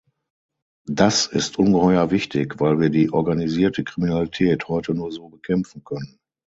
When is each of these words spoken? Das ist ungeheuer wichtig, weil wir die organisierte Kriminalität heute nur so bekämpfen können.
Das 0.89 1.27
ist 1.27 1.59
ungeheuer 1.59 2.09
wichtig, 2.09 2.59
weil 2.59 2.79
wir 2.79 2.89
die 2.89 3.13
organisierte 3.13 3.83
Kriminalität 3.83 4.67
heute 4.67 4.95
nur 4.95 5.11
so 5.11 5.29
bekämpfen 5.29 5.83
können. 5.83 6.17